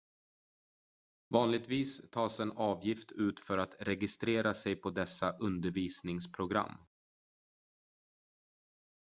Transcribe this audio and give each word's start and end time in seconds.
vanligtvis 1.35 1.91
tas 2.11 2.39
en 2.39 2.51
avgift 2.51 3.11
ut 3.11 3.39
för 3.39 3.57
att 3.57 3.75
registrera 3.79 4.53
sig 4.53 4.75
på 4.75 4.89
dessa 4.89 5.37
undervisningsprogram 5.37 6.77